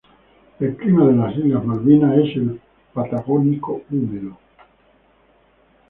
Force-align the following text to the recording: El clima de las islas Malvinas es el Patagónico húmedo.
El 0.59 0.77
clima 0.77 1.05
de 1.05 1.13
las 1.15 1.37
islas 1.37 1.63
Malvinas 1.63 2.17
es 2.17 2.35
el 2.37 2.59
Patagónico 2.91 3.83
húmedo. 3.91 4.35